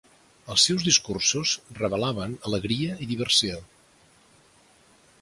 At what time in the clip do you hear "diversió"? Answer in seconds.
3.15-3.63